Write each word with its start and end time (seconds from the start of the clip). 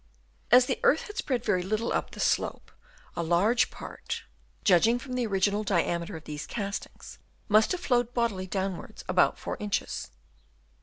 As 0.49 0.65
the 0.65 0.79
earth 0.81 1.01
had 1.03 1.17
spread 1.17 1.45
very 1.45 1.61
little 1.61 1.93
up 1.93 2.09
the 2.09 2.19
slope, 2.19 2.71
a 3.15 3.21
large 3.21 3.69
part, 3.69 4.23
judging 4.63 4.97
from 4.97 5.13
the 5.13 5.27
original 5.27 5.63
diameter 5.63 6.15
of 6.17 6.23
these 6.23 6.47
castings, 6.47 7.19
must 7.47 7.71
have 7.71 7.81
flowed 7.81 8.11
bodily 8.11 8.47
downwards 8.47 9.03
about 9.07 9.37
4 9.37 9.57
inches. 9.59 10.09